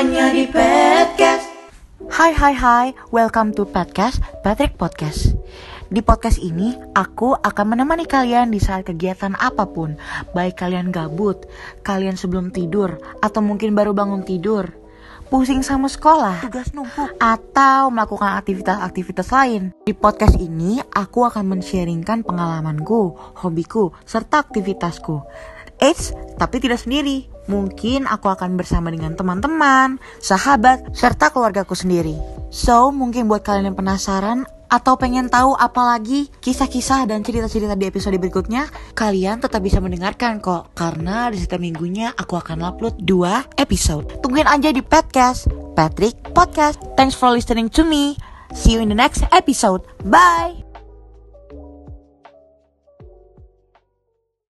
[0.00, 1.44] hanya di podcast.
[2.08, 5.36] Hai hai hai, welcome to podcast Patrick Podcast.
[5.92, 10.00] Di podcast ini, aku akan menemani kalian di saat kegiatan apa pun,
[10.32, 11.44] baik kalian gabut,
[11.84, 14.72] kalian sebelum tidur, atau mungkin baru bangun tidur,
[15.28, 19.76] pusing sama sekolah, tugas numpuk, atau melakukan aktivitas-aktivitas lain.
[19.84, 25.20] Di podcast ini, aku akan men-sharingkan pengalamanku, hobiku, serta aktivitasku.
[25.76, 27.29] Eits, tapi tidak sendiri.
[27.48, 32.18] Mungkin aku akan bersama dengan teman-teman, sahabat, serta keluargaku sendiri.
[32.50, 38.14] So, mungkin buat kalian yang penasaran atau pengen tahu apalagi kisah-kisah dan cerita-cerita di episode
[38.22, 40.70] berikutnya, kalian tetap bisa mendengarkan kok.
[40.78, 44.06] Karena di setiap minggunya aku akan upload dua episode.
[44.22, 46.78] Tungguin aja di podcast Patrick Podcast.
[46.94, 48.14] Thanks for listening to me.
[48.54, 49.82] See you in the next episode.
[50.06, 50.69] Bye.